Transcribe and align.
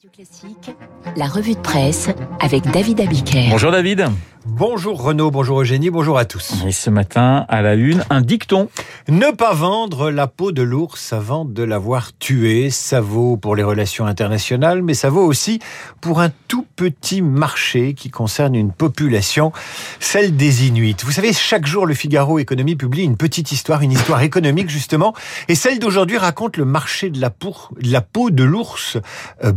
Radio 0.00 0.10
Classique, 0.16 0.76
la 1.14 1.26
revue 1.26 1.54
de 1.54 1.60
presse 1.60 2.08
avec 2.40 2.64
David 2.70 3.02
Abiker. 3.02 3.48
Bonjour 3.50 3.70
David. 3.70 4.06
Bonjour 4.46 5.02
Renaud, 5.02 5.30
bonjour 5.30 5.60
Eugénie, 5.60 5.90
bonjour 5.90 6.16
à 6.16 6.24
tous. 6.24 6.64
Et 6.66 6.72
ce 6.72 6.88
matin, 6.88 7.44
à 7.50 7.60
la 7.60 7.74
une, 7.74 8.02
un 8.08 8.22
dicton. 8.22 8.70
Ne 9.06 9.32
pas 9.32 9.52
vendre 9.52 10.10
la 10.10 10.26
peau 10.28 10.50
de 10.50 10.62
l'ours 10.62 11.12
avant 11.12 11.44
de 11.44 11.62
l'avoir 11.62 12.16
tué, 12.16 12.70
ça 12.70 13.02
vaut 13.02 13.36
pour 13.36 13.54
les 13.54 13.62
relations 13.62 14.06
internationales, 14.06 14.82
mais 14.82 14.94
ça 14.94 15.10
vaut 15.10 15.24
aussi 15.24 15.58
pour 16.00 16.22
un 16.22 16.30
tout 16.48 16.66
petit 16.74 17.20
marché 17.20 17.92
qui 17.92 18.08
concerne 18.08 18.54
une 18.54 18.72
population, 18.72 19.52
celle 19.98 20.34
des 20.34 20.66
Inuits. 20.66 20.96
Vous 21.04 21.12
savez, 21.12 21.34
chaque 21.34 21.66
jour, 21.66 21.84
le 21.84 21.92
Figaro 21.92 22.38
Économie 22.38 22.76
publie 22.76 23.02
une 23.02 23.18
petite 23.18 23.52
histoire, 23.52 23.82
une 23.82 23.92
histoire 23.92 24.22
économique 24.22 24.70
justement, 24.70 25.14
et 25.48 25.54
celle 25.54 25.78
d'aujourd'hui 25.78 26.16
raconte 26.16 26.56
le 26.56 26.64
marché 26.64 27.10
de 27.10 27.20
la, 27.20 27.28
de 27.28 27.92
la 27.92 28.00
peau 28.00 28.30
de 28.30 28.44
l'ours 28.44 28.96
euh, 29.44 29.52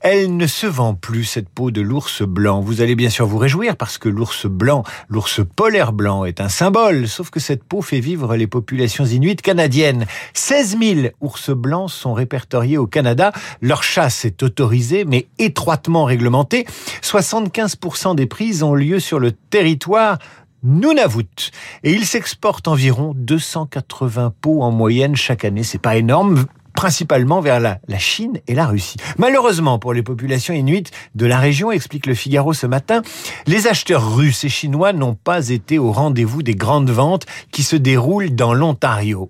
Elle 0.00 0.36
ne 0.36 0.46
se 0.46 0.66
vend 0.66 0.94
plus, 0.94 1.24
cette 1.24 1.48
peau 1.48 1.70
de 1.70 1.80
l'ours 1.80 2.22
blanc. 2.22 2.60
Vous 2.60 2.80
allez 2.80 2.94
bien 2.94 3.10
sûr 3.10 3.26
vous 3.26 3.38
réjouir 3.38 3.76
parce 3.76 3.98
que 3.98 4.08
l'ours 4.08 4.46
blanc, 4.46 4.84
l'ours 5.08 5.40
polaire 5.56 5.92
blanc 5.92 6.24
est 6.24 6.40
un 6.40 6.48
symbole, 6.48 7.08
sauf 7.08 7.30
que 7.30 7.40
cette 7.40 7.64
peau 7.64 7.82
fait 7.82 8.00
vivre 8.00 8.36
les 8.36 8.46
populations 8.46 9.04
inuites 9.04 9.42
canadiennes. 9.42 10.06
16 10.34 10.78
000 10.80 11.00
ours 11.20 11.50
blancs 11.50 11.90
sont 11.90 12.14
répertoriés 12.14 12.78
au 12.78 12.86
Canada. 12.86 13.32
Leur 13.60 13.82
chasse 13.82 14.24
est 14.24 14.42
autorisée, 14.42 15.04
mais 15.04 15.26
étroitement 15.38 16.04
réglementée. 16.04 16.66
75% 17.02 18.14
des 18.14 18.26
prises 18.26 18.62
ont 18.62 18.74
lieu 18.74 19.00
sur 19.00 19.18
le 19.18 19.32
territoire 19.32 20.18
Nunavut. 20.62 21.50
Et 21.84 21.92
il 21.92 22.04
s'exporte 22.04 22.68
environ 22.68 23.12
280 23.16 24.34
peaux 24.40 24.62
en 24.62 24.70
moyenne 24.70 25.16
chaque 25.16 25.44
année. 25.44 25.62
C'est 25.62 25.78
pas 25.78 25.96
énorme 25.96 26.46
principalement 26.78 27.40
vers 27.40 27.58
la, 27.58 27.80
Chine 27.98 28.38
et 28.46 28.54
la 28.54 28.64
Russie. 28.64 28.98
Malheureusement 29.16 29.80
pour 29.80 29.92
les 29.92 30.04
populations 30.04 30.54
inuites 30.54 30.92
de 31.16 31.26
la 31.26 31.38
région, 31.38 31.72
explique 31.72 32.06
le 32.06 32.14
Figaro 32.14 32.52
ce 32.52 32.68
matin, 32.68 33.02
les 33.48 33.66
acheteurs 33.66 34.14
russes 34.14 34.44
et 34.44 34.48
chinois 34.48 34.92
n'ont 34.92 35.16
pas 35.16 35.48
été 35.48 35.76
au 35.80 35.90
rendez-vous 35.90 36.44
des 36.44 36.54
grandes 36.54 36.90
ventes 36.90 37.26
qui 37.50 37.64
se 37.64 37.74
déroulent 37.74 38.32
dans 38.32 38.54
l'Ontario. 38.54 39.28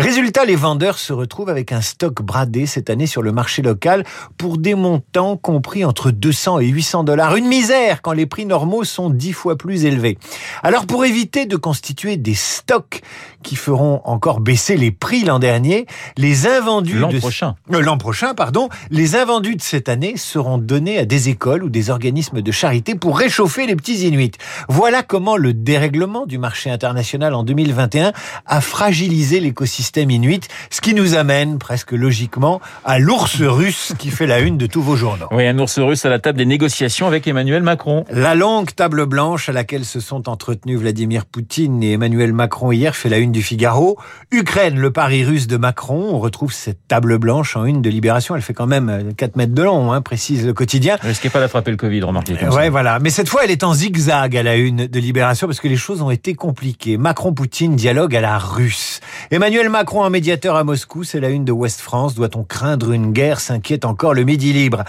Résultat, 0.00 0.44
les 0.44 0.56
vendeurs 0.56 0.98
se 0.98 1.12
retrouvent 1.12 1.48
avec 1.48 1.70
un 1.70 1.80
stock 1.80 2.22
bradé 2.22 2.66
cette 2.66 2.90
année 2.90 3.06
sur 3.06 3.22
le 3.22 3.30
marché 3.30 3.62
local 3.62 4.04
pour 4.36 4.58
des 4.58 4.74
montants 4.74 5.36
compris 5.36 5.84
entre 5.84 6.10
200 6.10 6.58
et 6.58 6.66
800 6.66 7.04
dollars. 7.04 7.36
Une 7.36 7.46
misère 7.46 8.02
quand 8.02 8.14
les 8.14 8.26
prix 8.26 8.46
normaux 8.46 8.82
sont 8.82 9.10
dix 9.10 9.32
fois 9.32 9.56
plus 9.56 9.84
élevés. 9.84 10.18
Alors 10.64 10.86
pour 10.86 11.04
éviter 11.04 11.46
de 11.46 11.54
constituer 11.54 12.16
des 12.16 12.34
stocks 12.34 13.00
qui 13.44 13.54
feront 13.54 14.02
encore 14.04 14.40
baisser 14.40 14.76
les 14.76 14.90
prix 14.90 15.22
l'an 15.22 15.38
dernier, 15.38 15.86
les 16.16 16.46
invendus 16.80 16.98
l'an 16.98 17.20
prochain. 17.20 17.54
Euh, 17.72 17.80
l'an 17.80 17.98
prochain, 17.98 18.34
pardon. 18.34 18.68
Les 18.90 19.16
invendus 19.16 19.56
de 19.56 19.62
cette 19.62 19.88
année 19.88 20.16
seront 20.16 20.58
donnés 20.58 20.98
à 20.98 21.04
des 21.04 21.28
écoles 21.28 21.62
ou 21.64 21.68
des 21.68 21.90
organismes 21.90 22.42
de 22.42 22.52
charité 22.52 22.94
pour 22.94 23.18
réchauffer 23.18 23.66
les 23.66 23.76
petits 23.76 24.06
Inuits. 24.06 24.32
Voilà 24.68 25.02
comment 25.02 25.36
le 25.36 25.52
dérèglement 25.52 26.26
du 26.26 26.38
marché 26.38 26.70
international 26.70 27.34
en 27.34 27.42
2021 27.42 28.12
a 28.46 28.60
fragilisé 28.60 29.40
l'écosystème 29.40 30.10
inuit, 30.10 30.48
ce 30.70 30.80
qui 30.80 30.94
nous 30.94 31.14
amène 31.14 31.58
presque 31.58 31.92
logiquement 31.92 32.60
à 32.84 32.98
l'ours 32.98 33.40
russe 33.42 33.92
qui 33.98 34.10
fait 34.10 34.26
la 34.26 34.40
une 34.40 34.56
de 34.56 34.66
tous 34.66 34.82
vos 34.82 34.96
journaux. 34.96 35.26
Oui, 35.30 35.46
un 35.46 35.58
ours 35.58 35.78
russe 35.78 36.04
à 36.04 36.08
la 36.08 36.18
table 36.18 36.38
des 36.38 36.46
négociations 36.46 37.06
avec 37.06 37.26
Emmanuel 37.26 37.62
Macron. 37.62 38.04
La 38.10 38.34
longue 38.34 38.74
table 38.74 39.06
blanche 39.06 39.48
à 39.48 39.52
laquelle 39.52 39.84
se 39.84 40.00
sont 40.00 40.28
entretenus 40.28 40.78
Vladimir 40.78 41.26
Poutine 41.26 41.82
et 41.82 41.92
Emmanuel 41.92 42.32
Macron 42.32 42.72
hier 42.72 42.96
fait 42.96 43.08
la 43.08 43.18
une 43.18 43.32
du 43.32 43.42
Figaro. 43.42 43.98
Ukraine, 44.30 44.78
le 44.78 44.90
pari 44.90 45.24
russe 45.24 45.46
de 45.46 45.56
Macron. 45.56 46.10
On 46.12 46.18
retrouve 46.18 46.52
cette 46.52 46.69
table 46.88 47.18
blanche 47.18 47.56
en 47.56 47.64
une 47.64 47.82
de 47.82 47.90
Libération. 47.90 48.36
Elle 48.36 48.42
fait 48.42 48.54
quand 48.54 48.66
même 48.66 49.12
4 49.16 49.36
mètres 49.36 49.54
de 49.54 49.62
long, 49.62 49.92
hein, 49.92 50.00
précise 50.00 50.46
le 50.46 50.52
quotidien. 50.52 50.96
Risquez 51.00 51.30
pas 51.30 51.40
d'attraper 51.40 51.70
le 51.70 51.76
Covid, 51.76 52.02
remarquez. 52.02 52.34
Ouais, 52.48 52.68
voilà. 52.68 52.98
Mais 52.98 53.10
cette 53.10 53.28
fois, 53.28 53.42
elle 53.44 53.50
est 53.50 53.64
en 53.64 53.74
zigzag 53.74 54.36
à 54.36 54.42
la 54.42 54.56
une 54.56 54.86
de 54.86 55.00
Libération 55.00 55.46
parce 55.46 55.60
que 55.60 55.68
les 55.68 55.76
choses 55.76 56.02
ont 56.02 56.10
été 56.10 56.34
compliquées. 56.34 56.96
Macron-Poutine 56.96 57.76
dialogue 57.76 58.14
à 58.16 58.20
la 58.20 58.38
russe. 58.38 59.00
Emmanuel 59.30 59.68
Macron, 59.68 60.04
un 60.04 60.10
médiateur 60.10 60.56
à 60.56 60.64
Moscou, 60.64 61.04
c'est 61.04 61.20
la 61.20 61.30
une 61.30 61.44
de 61.44 61.52
Ouest 61.52 61.80
France. 61.80 62.14
Doit-on 62.14 62.44
craindre 62.44 62.92
une 62.92 63.12
guerre? 63.12 63.40
S'inquiète 63.40 63.84
encore 63.84 64.14
le 64.14 64.24
Midi 64.24 64.52
libre. 64.52 64.84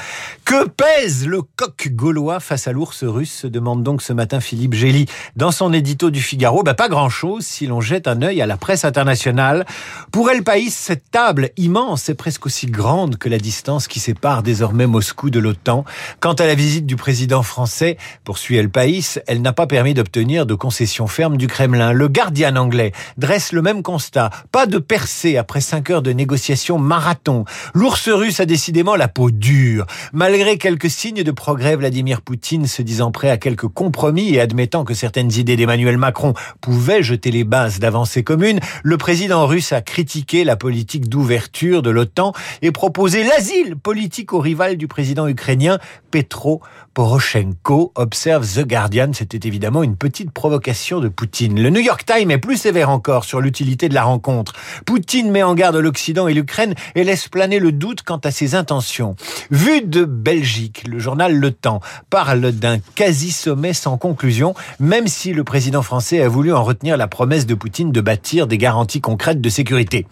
Que 0.46 0.68
pèse 0.68 1.28
le 1.28 1.42
coq 1.42 1.90
gaulois 1.92 2.40
face 2.40 2.68
à 2.68 2.72
l'ours 2.72 3.04
russe? 3.04 3.32
Se 3.42 3.48
demande 3.48 3.84
donc 3.84 4.02
ce 4.02 4.14
matin 4.14 4.40
Philippe 4.40 4.74
Gély 4.74 5.06
dans 5.36 5.52
son 5.52 5.74
édito 5.74 6.10
du 6.10 6.22
Figaro. 6.22 6.64
Bah, 6.64 6.74
pas 6.74 6.90
grand-chose 6.90 7.46
si 7.46 7.68
l'on 7.68 7.82
jette 7.82 8.08
un 8.08 8.22
œil 8.22 8.42
à 8.42 8.46
la 8.46 8.58
presse 8.58 8.86
internationale. 8.86 9.66
Pour 10.12 10.30
El 10.30 10.44
País, 10.44 10.70
cette 10.70 11.10
table 11.12 11.50
immense 11.58 11.71
et 12.10 12.16
presque 12.16 12.46
aussi 12.46 12.66
grande 12.66 13.18
que 13.18 13.30
la 13.30 13.38
distance 13.38 13.88
qui 13.88 14.02
sépare 14.02 14.44
désormais 14.44 14.88
Moscou 14.88 15.30
de 15.30 15.40
l'OTAN. 15.40 15.86
Quant 16.20 16.34
à 16.34 16.46
la 16.46 16.54
visite 16.54 16.86
du 16.86 16.98
président 16.98 17.44
français, 17.44 17.98
poursuit 18.26 18.58
El 18.58 18.70
País, 18.70 19.20
elle 19.26 19.42
n'a 19.42 19.54
pas 19.54 19.68
permis 19.68 19.94
d'obtenir 19.94 20.46
de 20.46 20.54
concessions 20.54 21.08
fermes 21.08 21.38
du 21.38 21.48
Kremlin. 21.48 21.94
Le 21.94 22.10
Guardian 22.10 22.58
anglais 22.58 22.92
dresse 23.18 23.54
le 23.54 23.62
même 23.62 23.84
constat. 23.84 24.32
Pas 24.52 24.66
de 24.66 24.80
percée 24.80 25.38
après 25.38 25.62
cinq 25.62 25.90
heures 25.90 26.02
de 26.02 26.12
négociations 26.12 26.78
marathon. 26.78 27.46
L'ours 27.74 28.10
russe 28.10 28.42
a 28.42 28.46
décidément 28.46 28.98
la 28.98 29.08
peau 29.08 29.32
dure. 29.32 29.86
Malgré 30.12 30.58
quelques 30.58 30.90
signes 30.90 31.24
de 31.24 31.32
progrès, 31.32 31.78
Vladimir 31.78 32.22
Poutine 32.22 32.68
se 32.68 32.82
disant 32.82 33.12
prêt 33.12 33.30
à 33.30 33.38
quelques 33.38 33.70
compromis 33.70 34.34
et 34.34 34.42
admettant 34.42 34.84
que 34.84 34.94
certaines 34.94 35.32
idées 35.32 35.56
d'Emmanuel 35.56 35.98
Macron 35.98 36.34
pouvaient 36.60 37.04
jeter 37.04 37.32
les 37.32 37.46
bases 37.46 37.80
d'avancées 37.80 38.24
communes, 38.24 38.60
le 38.84 38.98
président 38.98 39.48
russe 39.48 39.72
a 39.72 39.82
critiqué 39.82 40.44
la 40.44 40.58
politique 40.58 41.08
d'ouverture 41.08 41.51
de 41.52 41.90
l'OTAN 41.90 42.34
et 42.62 42.72
proposé 42.72 43.24
l'asile 43.24 43.76
politique 43.76 44.34
au 44.34 44.40
rival 44.40 44.78
du 44.78 44.88
président 44.88 45.28
ukrainien 45.28 45.80
Petro 46.12 46.62
Poroshenko, 46.94 47.92
observe 47.96 48.46
The 48.46 48.66
Guardian. 48.66 49.12
C'était 49.14 49.48
évidemment 49.48 49.84
une 49.84 49.96
petite 49.96 50.32
provocation 50.32 51.00
de 51.00 51.08
Poutine. 51.08 51.62
Le 51.62 51.70
New 51.70 51.80
York 51.80 52.04
Times 52.06 52.32
est 52.32 52.38
plus 52.38 52.58
sévère 52.58 52.90
encore 52.90 53.24
sur 53.24 53.40
l'utilité 53.40 53.90
de 53.90 53.94
la 53.94 54.04
rencontre. 54.04 54.54
Poutine 54.86 55.32
met 55.32 55.44
en 55.44 55.56
garde 55.56 55.76
l'Occident 55.78 56.28
et 56.28 56.34
l'Ukraine 56.34 56.74
et 56.96 57.04
laisse 57.04 57.28
planer 57.28 57.60
le 57.60 57.72
doute 57.72 58.02
quant 58.02 58.18
à 58.18 58.32
ses 58.32 58.56
intentions. 58.56 59.16
Vu 59.52 59.82
de 59.82 60.04
Belgique, 60.04 60.84
le 60.88 61.00
journal 61.00 61.36
Le 61.36 61.52
Temps 61.52 61.80
parle 62.10 62.52
d'un 62.52 62.80
quasi-sommet 62.96 63.74
sans 63.74 63.98
conclusion, 63.98 64.54
même 64.80 65.08
si 65.08 65.34
le 65.34 65.44
président 65.44 65.82
français 65.82 66.22
a 66.22 66.28
voulu 66.28 66.54
en 66.54 66.64
retenir 66.64 66.98
la 66.98 67.08
promesse 67.08 67.46
de 67.46 67.56
Poutine 67.56 67.92
de 67.92 68.02
bâtir 68.02 68.48
des 68.48 68.58
garanties 68.58 69.02
concrètes 69.02 69.42
de 69.42 69.50
sécurité. 69.50 70.08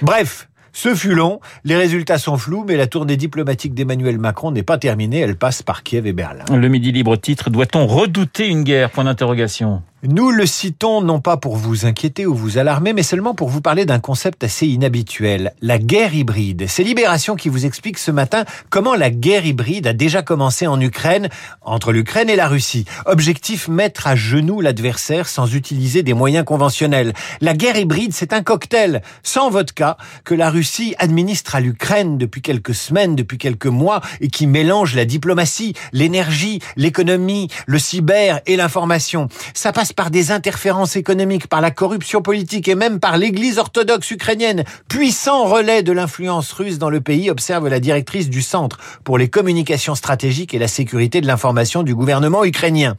Bref, 0.00 0.48
ce 0.72 0.94
fut 0.94 1.14
long, 1.14 1.40
les 1.64 1.76
résultats 1.76 2.18
sont 2.18 2.36
flous, 2.36 2.64
mais 2.66 2.76
la 2.76 2.86
tournée 2.86 3.16
diplomatique 3.16 3.74
d'Emmanuel 3.74 4.18
Macron 4.18 4.50
n'est 4.50 4.62
pas 4.62 4.78
terminée, 4.78 5.18
elle 5.18 5.36
passe 5.36 5.62
par 5.62 5.82
Kiev 5.82 6.06
et 6.06 6.12
Berlin. 6.12 6.44
Le 6.50 6.68
Midi 6.68 6.92
Libre 6.92 7.16
titre 7.16 7.50
Doit-on 7.50 7.86
redouter 7.86 8.48
une 8.48 8.62
guerre? 8.62 8.90
Point 8.90 9.04
d'interrogation. 9.04 9.82
Nous 10.04 10.32
le 10.32 10.46
citons 10.46 11.00
non 11.00 11.20
pas 11.20 11.36
pour 11.36 11.56
vous 11.56 11.86
inquiéter 11.86 12.26
ou 12.26 12.34
vous 12.34 12.58
alarmer, 12.58 12.92
mais 12.92 13.04
seulement 13.04 13.34
pour 13.34 13.48
vous 13.50 13.60
parler 13.60 13.84
d'un 13.84 14.00
concept 14.00 14.42
assez 14.42 14.66
inhabituel, 14.66 15.54
la 15.62 15.78
guerre 15.78 16.12
hybride. 16.12 16.64
C'est 16.66 16.82
Libération 16.82 17.36
qui 17.36 17.48
vous 17.48 17.66
explique 17.66 17.98
ce 17.98 18.10
matin 18.10 18.44
comment 18.68 18.96
la 18.96 19.10
guerre 19.10 19.46
hybride 19.46 19.86
a 19.86 19.92
déjà 19.92 20.22
commencé 20.22 20.66
en 20.66 20.80
Ukraine, 20.80 21.28
entre 21.60 21.92
l'Ukraine 21.92 22.28
et 22.28 22.34
la 22.34 22.48
Russie. 22.48 22.84
Objectif, 23.06 23.68
mettre 23.68 24.08
à 24.08 24.16
genoux 24.16 24.60
l'adversaire 24.60 25.28
sans 25.28 25.54
utiliser 25.54 26.02
des 26.02 26.14
moyens 26.14 26.44
conventionnels. 26.44 27.12
La 27.40 27.54
guerre 27.54 27.76
hybride, 27.76 28.12
c'est 28.12 28.32
un 28.32 28.42
cocktail, 28.42 29.02
sans 29.22 29.50
vodka, 29.50 29.98
que 30.24 30.34
la 30.34 30.50
Russie 30.50 30.96
administre 30.98 31.54
à 31.54 31.60
l'Ukraine 31.60 32.18
depuis 32.18 32.42
quelques 32.42 32.74
semaines, 32.74 33.14
depuis 33.14 33.38
quelques 33.38 33.66
mois, 33.66 34.00
et 34.20 34.26
qui 34.26 34.48
mélange 34.48 34.96
la 34.96 35.04
diplomatie, 35.04 35.74
l'énergie, 35.92 36.58
l'économie, 36.74 37.46
le 37.66 37.78
cyber 37.78 38.40
et 38.46 38.56
l'information. 38.56 39.28
Ça 39.54 39.70
passe 39.70 39.91
par 39.94 40.10
des 40.10 40.30
interférences 40.30 40.96
économiques, 40.96 41.46
par 41.46 41.60
la 41.60 41.70
corruption 41.70 42.22
politique 42.22 42.68
et 42.68 42.74
même 42.74 43.00
par 43.00 43.16
l'église 43.16 43.58
orthodoxe 43.58 44.10
ukrainienne, 44.10 44.64
puissant 44.88 45.44
relais 45.44 45.82
de 45.82 45.92
l'influence 45.92 46.52
russe 46.52 46.78
dans 46.78 46.90
le 46.90 47.00
pays, 47.00 47.30
observe 47.30 47.68
la 47.68 47.80
directrice 47.80 48.28
du 48.28 48.42
Centre 48.42 48.78
pour 49.04 49.18
les 49.18 49.28
communications 49.28 49.94
stratégiques 49.94 50.54
et 50.54 50.58
la 50.58 50.68
sécurité 50.68 51.20
de 51.20 51.26
l'information 51.26 51.82
du 51.82 51.94
gouvernement 51.94 52.44
ukrainien. 52.44 52.96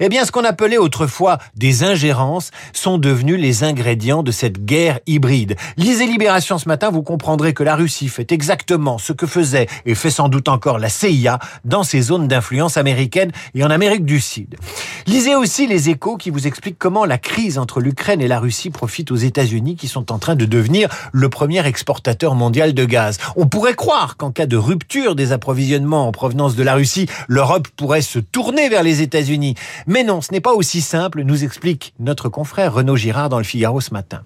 Eh 0.00 0.08
bien, 0.08 0.24
ce 0.24 0.32
qu'on 0.32 0.44
appelait 0.44 0.78
autrefois 0.78 1.38
des 1.56 1.84
ingérences 1.84 2.50
sont 2.72 2.98
devenus 2.98 3.40
les 3.40 3.64
ingrédients 3.64 4.22
de 4.22 4.32
cette 4.32 4.64
guerre 4.64 5.00
hybride. 5.06 5.56
Lisez 5.76 6.06
Libération 6.06 6.58
ce 6.58 6.68
matin, 6.68 6.90
vous 6.90 7.02
comprendrez 7.02 7.54
que 7.54 7.62
la 7.62 7.76
Russie 7.76 8.08
fait 8.08 8.32
exactement 8.32 8.98
ce 8.98 9.12
que 9.12 9.26
faisait 9.26 9.66
et 9.86 9.94
fait 9.94 10.10
sans 10.10 10.28
doute 10.28 10.48
encore 10.48 10.78
la 10.78 10.88
CIA 10.88 11.38
dans 11.64 11.82
ses 11.82 12.02
zones 12.02 12.28
d'influence 12.28 12.76
américaine 12.76 13.32
et 13.54 13.64
en 13.64 13.70
Amérique 13.70 14.04
du 14.04 14.20
Sud. 14.20 14.56
Lisez 15.06 15.34
aussi 15.34 15.66
les 15.66 15.90
échos 15.90 16.16
qui 16.16 16.30
vous 16.34 16.48
explique 16.48 16.78
comment 16.80 17.04
la 17.04 17.16
crise 17.16 17.58
entre 17.58 17.80
l'Ukraine 17.80 18.20
et 18.20 18.26
la 18.26 18.40
Russie 18.40 18.70
profite 18.70 19.12
aux 19.12 19.16
États-Unis 19.16 19.76
qui 19.76 19.86
sont 19.86 20.10
en 20.10 20.18
train 20.18 20.34
de 20.34 20.46
devenir 20.46 20.88
le 21.12 21.28
premier 21.28 21.64
exportateur 21.64 22.34
mondial 22.34 22.74
de 22.74 22.84
gaz. 22.84 23.18
On 23.36 23.46
pourrait 23.46 23.74
croire 23.74 24.16
qu'en 24.16 24.32
cas 24.32 24.46
de 24.46 24.56
rupture 24.56 25.14
des 25.14 25.30
approvisionnements 25.30 26.08
en 26.08 26.12
provenance 26.12 26.56
de 26.56 26.64
la 26.64 26.74
Russie, 26.74 27.06
l'Europe 27.28 27.68
pourrait 27.76 28.02
se 28.02 28.18
tourner 28.18 28.68
vers 28.68 28.82
les 28.82 29.00
États-Unis. 29.00 29.54
Mais 29.86 30.02
non, 30.02 30.20
ce 30.22 30.32
n'est 30.32 30.40
pas 30.40 30.54
aussi 30.54 30.80
simple, 30.80 31.22
nous 31.22 31.44
explique 31.44 31.94
notre 32.00 32.28
confrère 32.28 32.74
Renaud 32.74 32.96
Girard 32.96 33.28
dans 33.28 33.38
le 33.38 33.44
Figaro 33.44 33.80
ce 33.80 33.92
matin. 33.92 34.22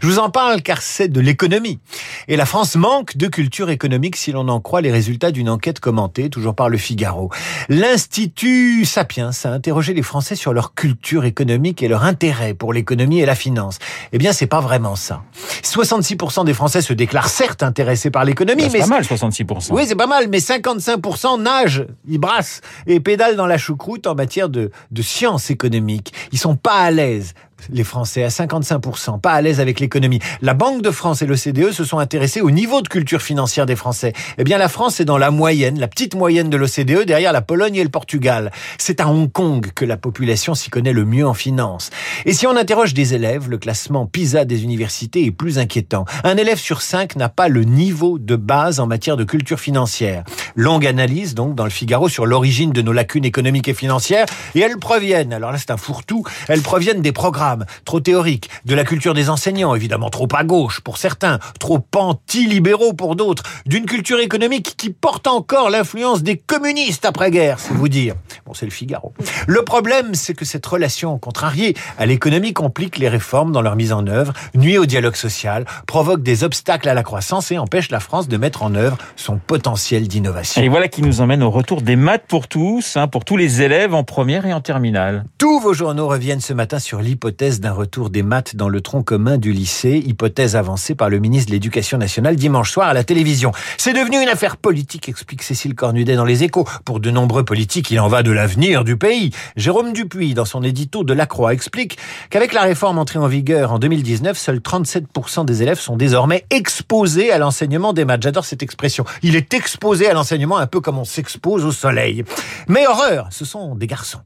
Je 0.00 0.08
vous 0.08 0.18
en 0.18 0.30
parle 0.30 0.62
car 0.62 0.82
c'est 0.82 1.06
de 1.06 1.20
l'économie. 1.20 1.78
Et 2.26 2.34
la 2.34 2.44
France 2.44 2.74
manque 2.74 3.16
de 3.16 3.28
culture 3.28 3.70
économique 3.70 4.16
si 4.16 4.32
l'on 4.32 4.48
en 4.48 4.60
croit 4.60 4.80
les 4.80 4.90
résultats 4.90 5.30
d'une 5.30 5.48
enquête 5.48 5.78
commentée, 5.78 6.28
toujours 6.28 6.56
par 6.56 6.68
le 6.68 6.76
Figaro. 6.76 7.30
L'Institut 7.68 8.84
Sapiens 8.84 9.30
a 9.44 9.48
interrogé 9.48 9.94
les 9.94 10.02
Français 10.02 10.34
sur 10.34 10.52
leur 10.52 10.74
culture 10.74 11.24
économique 11.24 11.51
et 11.52 11.88
leur 11.88 12.04
intérêt 12.04 12.54
pour 12.54 12.72
l'économie 12.72 13.20
et 13.20 13.26
la 13.26 13.34
finance. 13.34 13.78
Eh 14.12 14.18
bien, 14.18 14.32
c'est 14.32 14.46
pas 14.46 14.60
vraiment 14.60 14.96
ça. 14.96 15.22
66% 15.62 16.44
des 16.44 16.54
Français 16.54 16.80
se 16.80 16.92
déclarent 16.92 17.28
certes 17.28 17.62
intéressés 17.62 18.10
par 18.10 18.24
l'économie, 18.24 18.62
Bah, 18.64 18.68
mais 18.72 18.80
C'est 18.80 18.88
pas 18.88 18.94
mal, 18.96 19.02
66%. 19.04 19.72
oui, 19.72 19.84
c'est 19.86 19.94
pas 19.96 20.06
mal, 20.06 20.28
mais 20.28 20.38
55% 20.38 21.42
nagent, 21.42 21.86
ils 22.08 22.18
brassent 22.18 22.60
et 22.86 23.00
pédalent 23.00 23.36
dans 23.36 23.46
la 23.46 23.58
choucroute 23.58 24.06
en 24.06 24.14
matière 24.14 24.48
de, 24.48 24.70
de 24.90 25.02
sciences 25.02 25.50
économiques. 25.50 26.12
Ils 26.32 26.38
sont 26.38 26.56
pas 26.56 26.78
à 26.80 26.90
l'aise. 26.90 27.34
Les 27.70 27.84
Français 27.84 28.24
à 28.24 28.28
55%, 28.28 29.20
pas 29.20 29.32
à 29.32 29.40
l'aise 29.40 29.60
avec 29.60 29.80
l'économie. 29.80 30.18
La 30.40 30.54
Banque 30.54 30.82
de 30.82 30.90
France 30.90 31.22
et 31.22 31.26
l'OCDE 31.26 31.72
se 31.72 31.84
sont 31.84 31.98
intéressés 31.98 32.40
au 32.40 32.50
niveau 32.50 32.82
de 32.82 32.88
culture 32.88 33.22
financière 33.22 33.66
des 33.66 33.76
Français. 33.76 34.12
Eh 34.38 34.44
bien, 34.44 34.58
la 34.58 34.68
France 34.68 35.00
est 35.00 35.04
dans 35.04 35.18
la 35.18 35.30
moyenne, 35.30 35.78
la 35.78 35.88
petite 35.88 36.14
moyenne 36.14 36.50
de 36.50 36.56
l'OCDE, 36.56 37.04
derrière 37.06 37.32
la 37.32 37.42
Pologne 37.42 37.76
et 37.76 37.84
le 37.84 37.88
Portugal. 37.88 38.50
C'est 38.78 39.00
à 39.00 39.08
Hong 39.08 39.30
Kong 39.30 39.70
que 39.74 39.84
la 39.84 39.96
population 39.96 40.54
s'y 40.54 40.70
connaît 40.70 40.92
le 40.92 41.04
mieux 41.04 41.26
en 41.26 41.34
finance. 41.34 41.90
Et 42.24 42.32
si 42.32 42.46
on 42.46 42.56
interroge 42.56 42.94
des 42.94 43.14
élèves, 43.14 43.50
le 43.50 43.58
classement 43.58 44.06
PISA 44.06 44.44
des 44.44 44.64
universités 44.64 45.24
est 45.24 45.30
plus 45.30 45.58
inquiétant. 45.58 46.04
Un 46.24 46.36
élève 46.36 46.58
sur 46.58 46.82
cinq 46.82 47.16
n'a 47.16 47.28
pas 47.28 47.48
le 47.48 47.64
niveau 47.64 48.18
de 48.18 48.36
base 48.36 48.80
en 48.80 48.86
matière 48.86 49.16
de 49.16 49.24
culture 49.24 49.60
financière. 49.60 50.24
Longue 50.56 50.86
analyse, 50.86 51.34
donc, 51.34 51.54
dans 51.54 51.64
le 51.64 51.70
Figaro 51.70 52.08
sur 52.08 52.26
l'origine 52.26 52.72
de 52.72 52.82
nos 52.82 52.92
lacunes 52.92 53.24
économiques 53.24 53.68
et 53.68 53.74
financières. 53.74 54.26
Et 54.54 54.60
elles 54.60 54.78
proviennent, 54.78 55.32
alors 55.32 55.52
là 55.52 55.58
c'est 55.58 55.70
un 55.70 55.76
fourre-tout, 55.76 56.24
elles 56.48 56.62
proviennent 56.62 57.02
des 57.02 57.12
programmes 57.12 57.51
trop 57.84 58.00
théoriques, 58.00 58.48
de 58.64 58.74
la 58.74 58.84
culture 58.84 59.14
des 59.14 59.28
enseignants, 59.28 59.74
évidemment 59.74 60.10
trop 60.10 60.28
à 60.34 60.44
gauche 60.44 60.80
pour 60.80 60.98
certains, 60.98 61.38
trop 61.58 61.84
anti-libéraux 61.96 62.92
pour 62.92 63.16
d'autres, 63.16 63.42
d'une 63.66 63.86
culture 63.86 64.20
économique 64.20 64.74
qui 64.76 64.90
porte 64.90 65.26
encore 65.26 65.70
l'influence 65.70 66.22
des 66.22 66.36
communistes 66.36 67.04
après-guerre, 67.04 67.58
c'est 67.58 67.74
vous 67.74 67.88
dire. 67.88 68.14
Bon, 68.46 68.54
c'est 68.54 68.66
le 68.66 68.72
Figaro. 68.72 69.12
Le 69.46 69.62
problème, 69.62 70.14
c'est 70.14 70.34
que 70.34 70.44
cette 70.44 70.66
relation 70.66 71.18
contrariée 71.18 71.74
à 71.98 72.06
l'économie 72.06 72.52
complique 72.52 72.98
les 72.98 73.08
réformes 73.08 73.52
dans 73.52 73.62
leur 73.62 73.76
mise 73.76 73.92
en 73.92 74.06
œuvre, 74.06 74.32
nuit 74.54 74.78
au 74.78 74.86
dialogue 74.86 75.16
social, 75.16 75.64
provoque 75.86 76.22
des 76.22 76.44
obstacles 76.44 76.88
à 76.88 76.94
la 76.94 77.02
croissance 77.02 77.50
et 77.50 77.58
empêche 77.58 77.90
la 77.90 78.00
France 78.00 78.28
de 78.28 78.36
mettre 78.36 78.62
en 78.62 78.74
œuvre 78.74 78.98
son 79.16 79.38
potentiel 79.38 80.08
d'innovation. 80.08 80.62
Et 80.62 80.68
voilà 80.68 80.88
qui 80.88 81.02
nous 81.02 81.20
emmène 81.20 81.42
au 81.42 81.50
retour 81.50 81.82
des 81.82 81.96
maths 81.96 82.24
pour 82.28 82.48
tous, 82.48 82.96
hein, 82.96 83.08
pour 83.08 83.24
tous 83.24 83.36
les 83.36 83.62
élèves 83.62 83.94
en 83.94 84.04
première 84.04 84.46
et 84.46 84.52
en 84.52 84.60
terminale. 84.60 85.24
Tous 85.38 85.60
vos 85.60 85.72
journaux 85.72 86.08
reviennent 86.08 86.40
ce 86.40 86.52
matin 86.52 86.78
sur 86.78 87.00
l'hypothèse 87.00 87.41
d'un 87.42 87.72
retour 87.72 88.08
des 88.08 88.22
maths 88.22 88.54
dans 88.54 88.68
le 88.68 88.80
tronc 88.80 89.02
commun 89.02 89.36
du 89.36 89.52
lycée, 89.52 90.00
hypothèse 90.06 90.54
avancée 90.54 90.94
par 90.94 91.10
le 91.10 91.18
ministre 91.18 91.48
de 91.48 91.54
l'Éducation 91.54 91.98
nationale 91.98 92.36
dimanche 92.36 92.70
soir 92.70 92.86
à 92.86 92.94
la 92.94 93.02
télévision. 93.02 93.50
C'est 93.78 93.92
devenu 93.92 94.22
une 94.22 94.28
affaire 94.28 94.56
politique, 94.56 95.08
explique 95.08 95.42
Cécile 95.42 95.74
Cornudet 95.74 96.14
dans 96.14 96.24
Les 96.24 96.44
Échos. 96.44 96.68
Pour 96.84 97.00
de 97.00 97.10
nombreux 97.10 97.44
politiques, 97.44 97.90
il 97.90 97.98
en 97.98 98.06
va 98.06 98.22
de 98.22 98.30
l'avenir 98.30 98.84
du 98.84 98.96
pays. 98.96 99.32
Jérôme 99.56 99.92
Dupuis, 99.92 100.34
dans 100.34 100.44
son 100.44 100.62
édito 100.62 101.02
de 101.02 101.12
La 101.12 101.26
Croix, 101.26 101.52
explique 101.52 101.98
qu'avec 102.30 102.52
la 102.52 102.62
réforme 102.62 102.98
entrée 102.98 103.18
en 103.18 103.26
vigueur 103.26 103.72
en 103.72 103.80
2019, 103.80 104.38
seuls 104.38 104.58
37% 104.58 105.44
des 105.44 105.62
élèves 105.64 105.80
sont 105.80 105.96
désormais 105.96 106.46
exposés 106.50 107.32
à 107.32 107.38
l'enseignement 107.38 107.92
des 107.92 108.04
maths. 108.04 108.22
J'adore 108.22 108.44
cette 108.44 108.62
expression. 108.62 109.04
Il 109.22 109.34
est 109.34 109.52
exposé 109.52 110.08
à 110.08 110.14
l'enseignement 110.14 110.58
un 110.58 110.68
peu 110.68 110.80
comme 110.80 110.98
on 110.98 111.04
s'expose 111.04 111.64
au 111.64 111.72
soleil. 111.72 112.22
Mais 112.68 112.86
horreur, 112.86 113.26
ce 113.30 113.44
sont 113.44 113.74
des 113.74 113.88
garçons. 113.88 114.20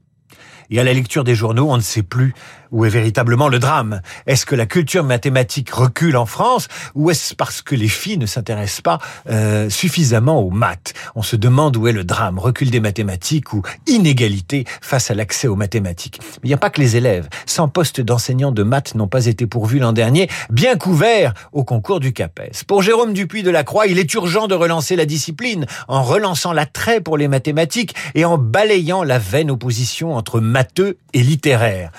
Et 0.69 0.79
à 0.79 0.83
la 0.83 0.93
lecture 0.93 1.23
des 1.23 1.35
journaux, 1.35 1.67
on 1.69 1.77
ne 1.77 1.81
sait 1.81 2.03
plus 2.03 2.33
où 2.71 2.85
est 2.85 2.89
véritablement 2.89 3.47
le 3.47 3.59
drame? 3.59 4.01
Est-ce 4.25 4.45
que 4.45 4.55
la 4.55 4.65
culture 4.65 5.03
mathématique 5.03 5.71
recule 5.71 6.17
en 6.17 6.25
France? 6.25 6.67
Ou 6.95 7.11
est-ce 7.11 7.35
parce 7.35 7.61
que 7.61 7.75
les 7.75 7.87
filles 7.87 8.17
ne 8.17 8.25
s'intéressent 8.25 8.81
pas 8.81 8.99
euh, 9.29 9.69
suffisamment 9.69 10.41
aux 10.41 10.49
maths? 10.49 10.93
On 11.15 11.23
se 11.23 11.35
demande 11.35 11.77
où 11.77 11.87
est 11.87 11.91
le 11.91 12.03
drame, 12.03 12.39
recul 12.39 12.69
des 12.69 12.79
mathématiques 12.79 13.53
ou 13.53 13.61
inégalité 13.87 14.65
face 14.81 15.11
à 15.11 15.15
l'accès 15.15 15.47
aux 15.47 15.55
mathématiques. 15.55 16.19
Mais 16.21 16.45
il 16.45 16.47
n'y 16.47 16.53
a 16.53 16.57
pas 16.57 16.69
que 16.69 16.81
les 16.81 16.95
élèves. 16.95 17.27
100 17.45 17.69
postes 17.69 18.01
d'enseignants 18.01 18.51
de 18.51 18.63
maths 18.63 18.95
n'ont 18.95 19.07
pas 19.07 19.25
été 19.25 19.47
pourvus 19.47 19.79
l'an 19.79 19.93
dernier, 19.93 20.29
bien 20.49 20.75
couverts 20.75 21.33
au 21.51 21.63
concours 21.63 21.99
du 21.99 22.13
CAPES. 22.13 22.63
Pour 22.67 22.81
Jérôme 22.81 23.13
Dupuis 23.13 23.43
de 23.43 23.51
la 23.51 23.63
Croix, 23.63 23.87
il 23.87 23.99
est 23.99 24.13
urgent 24.13 24.47
de 24.47 24.55
relancer 24.55 24.95
la 24.95 25.05
discipline 25.05 25.65
en 25.87 26.03
relançant 26.03 26.53
l'attrait 26.53 27.01
pour 27.01 27.17
les 27.17 27.27
mathématiques 27.27 27.95
et 28.15 28.25
en 28.25 28.37
balayant 28.37 29.03
la 29.03 29.19
vaine 29.19 29.51
opposition 29.51 30.15
entre 30.15 30.39
matheux 30.39 30.97
et 31.13 31.21
littéraire. 31.21 31.91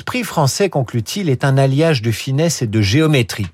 L'esprit 0.00 0.24
français, 0.24 0.70
conclut-il, 0.70 1.28
est 1.28 1.44
un 1.44 1.58
alliage 1.58 2.00
de 2.00 2.10
finesse 2.10 2.62
et 2.62 2.66
de 2.66 2.80
géométrie. 2.80 3.48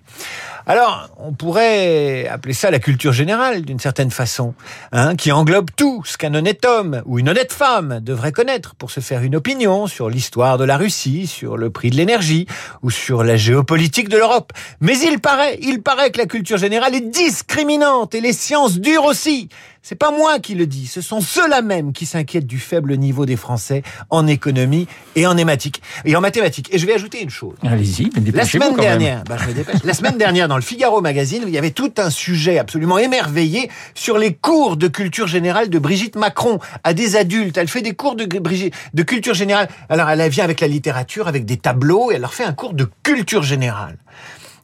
Alors, 0.64 1.10
on 1.18 1.32
pourrait 1.32 2.28
appeler 2.28 2.54
ça 2.54 2.70
la 2.70 2.78
culture 2.78 3.12
générale, 3.12 3.62
d'une 3.62 3.80
certaine 3.80 4.12
façon, 4.12 4.54
hein, 4.92 5.16
qui 5.16 5.32
englobe 5.32 5.70
tout 5.76 6.04
ce 6.04 6.16
qu'un 6.16 6.34
honnête 6.34 6.64
homme 6.64 7.02
ou 7.04 7.18
une 7.18 7.28
honnête 7.28 7.52
femme 7.52 7.98
devrait 8.00 8.30
connaître 8.30 8.76
pour 8.76 8.92
se 8.92 9.00
faire 9.00 9.22
une 9.22 9.34
opinion 9.34 9.88
sur 9.88 10.08
l'histoire 10.08 10.56
de 10.56 10.62
la 10.64 10.76
Russie, 10.76 11.26
sur 11.26 11.56
le 11.56 11.70
prix 11.70 11.90
de 11.90 11.96
l'énergie 11.96 12.46
ou 12.82 12.90
sur 12.90 13.24
la 13.24 13.36
géopolitique 13.36 14.08
de 14.08 14.16
l'Europe. 14.16 14.52
Mais 14.80 14.96
il 15.00 15.18
paraît, 15.18 15.58
il 15.62 15.82
paraît 15.82 16.12
que 16.12 16.18
la 16.18 16.26
culture 16.26 16.58
générale 16.58 16.94
est 16.94 17.10
discriminante 17.10 18.14
et 18.14 18.20
les 18.20 18.32
sciences 18.32 18.78
dures 18.78 19.04
aussi. 19.04 19.48
C'est 19.88 19.94
pas 19.94 20.10
moi 20.10 20.40
qui 20.40 20.56
le 20.56 20.66
dis, 20.66 20.88
ce 20.88 21.00
sont 21.00 21.20
ceux-là 21.20 21.62
même 21.62 21.92
qui 21.92 22.06
s'inquiètent 22.06 22.48
du 22.48 22.58
faible 22.58 22.96
niveau 22.96 23.24
des 23.24 23.36
Français 23.36 23.84
en 24.10 24.26
économie 24.26 24.88
et 25.14 25.28
en 25.28 25.34
mathématiques. 25.34 25.80
Et 26.04 26.16
en 26.16 26.20
mathématiques. 26.20 26.74
Et 26.74 26.78
je 26.78 26.86
vais 26.88 26.94
ajouter 26.94 27.22
une 27.22 27.30
chose. 27.30 27.54
Allez-y, 27.62 28.10
La 28.34 28.44
semaine 28.44 28.70
quand 28.70 28.82
même. 28.82 28.98
dernière, 28.98 29.22
bah, 29.22 29.36
je 29.40 29.46
me 29.46 29.52
dépêche. 29.54 29.76
la 29.84 29.94
semaine 29.94 30.18
dernière, 30.18 30.48
dans 30.48 30.56
le 30.56 30.62
Figaro 30.62 31.00
magazine, 31.00 31.44
il 31.46 31.54
y 31.54 31.58
avait 31.58 31.70
tout 31.70 31.92
un 31.98 32.10
sujet 32.10 32.58
absolument 32.58 32.98
émerveillé 32.98 33.70
sur 33.94 34.18
les 34.18 34.34
cours 34.34 34.76
de 34.76 34.88
culture 34.88 35.28
générale 35.28 35.70
de 35.70 35.78
Brigitte 35.78 36.16
Macron 36.16 36.58
à 36.82 36.92
des 36.92 37.14
adultes. 37.14 37.56
Elle 37.56 37.68
fait 37.68 37.82
des 37.82 37.94
cours 37.94 38.16
de, 38.16 38.24
Brigitte- 38.24 38.74
de 38.92 39.02
culture 39.04 39.34
générale. 39.34 39.68
Alors, 39.88 40.10
elle 40.10 40.28
vient 40.30 40.42
avec 40.42 40.58
la 40.62 40.66
littérature, 40.66 41.28
avec 41.28 41.44
des 41.44 41.58
tableaux, 41.58 42.10
et 42.10 42.16
elle 42.16 42.22
leur 42.22 42.34
fait 42.34 42.42
un 42.42 42.54
cours 42.54 42.74
de 42.74 42.88
culture 43.04 43.44
générale. 43.44 43.98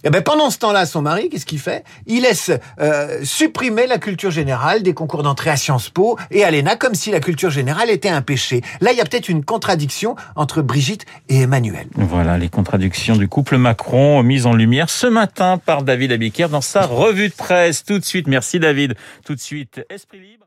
Et 0.05 0.11
ben 0.11 0.23
pendant 0.23 0.51
ce 0.51 0.59
temps-là, 0.59 0.87
son 0.87 1.03
mari, 1.03 1.29
qu'est-ce 1.29 1.47
qu'il 1.47 1.61
fait? 1.61 1.85
Il 2.07 2.23
laisse 2.23 2.51
euh, 2.81 3.21
supprimer 3.25 3.87
la 3.87 3.99
culture 3.99 4.31
générale 4.31 4.83
des 4.83 4.95
concours 4.95 5.23
d'entrée 5.23 5.51
à 5.51 5.57
Sciences 5.57 5.91
Po 5.91 6.19
et 6.31 6.45
à 6.45 6.51
l'ENA 6.51 6.77
comme 6.77 6.95
si 6.95 7.11
la 7.11 7.21
culture 7.21 7.51
générale 7.51 7.91
était 7.91 8.09
un 8.09 8.23
péché. 8.23 8.63
Là, 8.81 8.93
il 8.93 8.99
y 8.99 9.01
a 9.01 9.05
peut-être 9.05 9.29
une 9.29 9.45
contradiction 9.45 10.17
entre 10.35 10.63
Brigitte 10.63 11.07
et 11.29 11.43
Emmanuel. 11.43 11.87
Voilà 11.95 12.39
les 12.39 12.49
contradictions 12.49 13.17
du 13.17 13.29
couple 13.29 13.59
Macron 13.59 14.23
mises 14.23 14.47
en 14.47 14.55
lumière 14.55 14.91
ce 14.91 15.07
matin 15.07 15.59
par 15.59 15.83
David 15.83 16.13
Abiker 16.13 16.49
dans 16.49 16.61
sa 16.61 16.87
revue 16.87 17.29
de 17.29 17.35
presse. 17.35 17.85
Tout 17.85 17.99
de 17.99 18.05
suite, 18.05 18.27
merci 18.27 18.59
David. 18.59 18.95
Tout 19.25 19.35
de 19.35 19.41
suite, 19.41 19.85
Esprit 19.89 20.19
Libre. 20.19 20.47